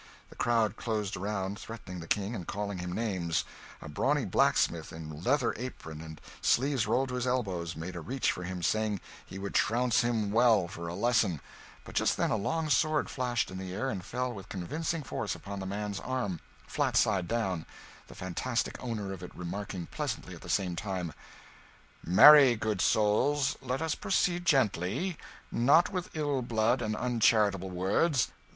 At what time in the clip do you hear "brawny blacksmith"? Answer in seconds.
3.87-4.91